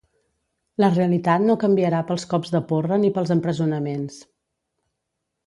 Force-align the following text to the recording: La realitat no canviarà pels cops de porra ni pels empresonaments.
La 0.83 0.87
realitat 0.93 1.45
no 1.49 1.55
canviarà 1.63 1.99
pels 2.07 2.25
cops 2.33 2.55
de 2.57 2.63
porra 2.73 2.99
ni 3.05 3.13
pels 3.19 3.35
empresonaments. 3.37 4.19